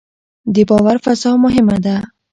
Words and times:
د 0.53 0.55
باور 0.69 0.97
فضا 1.03 1.31
مهمه 1.45 1.77
ده 1.85 1.97